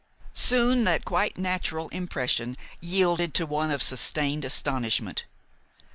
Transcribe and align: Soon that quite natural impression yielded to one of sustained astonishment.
Soon 0.33 0.83
that 0.85 1.05
quite 1.05 1.37
natural 1.37 1.87
impression 1.89 2.57
yielded 2.79 3.35
to 3.35 3.45
one 3.45 3.69
of 3.69 3.83
sustained 3.83 4.43
astonishment. 4.43 5.25